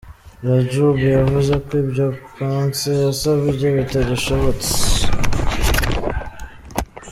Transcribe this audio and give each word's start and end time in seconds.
Rajoub 0.47 0.97
yavuze 1.17 1.53
ko 1.65 1.71
ibyo 1.83 2.07
Pence 2.35 2.89
yasabye 3.03 3.67
bitagishobotse. 3.77 4.69